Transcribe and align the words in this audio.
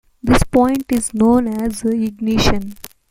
This 0.23 0.41
point 0.41 0.85
is 0.91 1.13
known 1.13 1.47
as 1.47 1.83
"ignition". 1.83 2.73